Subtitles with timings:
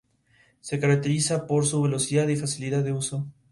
[0.61, 3.27] Se caracteriza por su velocidad y facilidad de uso.